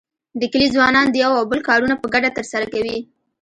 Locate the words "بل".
1.51-1.59